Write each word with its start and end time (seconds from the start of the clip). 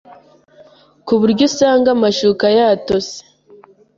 ku 1.05 1.13
buryo 1.19 1.43
usanga 1.49 1.87
amashuka 1.95 2.45
yatose 2.57 3.17